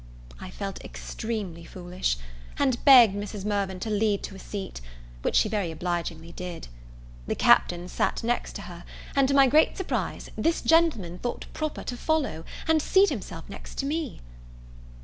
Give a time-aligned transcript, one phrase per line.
[0.39, 2.17] I felt extremely foolish;
[2.57, 3.45] and begged Mrs.
[3.45, 4.81] Mirvan to lead to a seat;
[5.21, 6.69] which she very obligingly did.
[7.27, 8.83] The Captain sat next her;
[9.15, 13.77] and to my great surprise, this gentleman thought proper to follow, and seat himself next
[13.77, 14.21] to me.